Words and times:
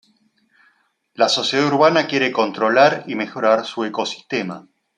La 1.13 1.29
sociedad 1.29 1.67
urbana 1.67 2.07
quiere 2.07 2.31
controlar 2.31 3.03
y 3.05 3.13
mejorar 3.13 3.65
su 3.65 3.83
ecosistema. 3.85 4.67